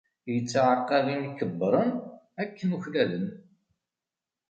[0.37, 1.91] Ittɛaqab imkebbren
[2.41, 3.27] akken uklalen.